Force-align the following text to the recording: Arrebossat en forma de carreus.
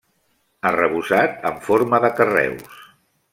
Arrebossat 0.69 1.45
en 1.51 1.59
forma 1.67 2.01
de 2.07 2.11
carreus. 2.21 2.81